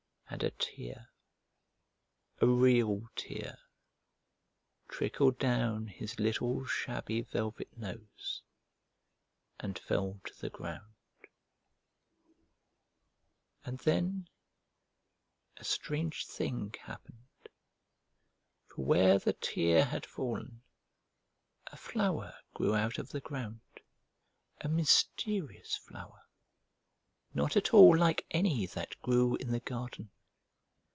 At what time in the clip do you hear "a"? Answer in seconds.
0.43-0.51, 2.39-2.47, 15.57-15.65, 21.67-21.75, 24.61-24.69